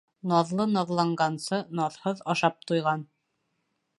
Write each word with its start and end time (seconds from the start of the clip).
Наҙлы 0.29 0.63
наҙланғансы 0.77 1.59
наҙһыҙ 1.81 2.25
ашап 2.35 2.57
туйған. 2.71 3.07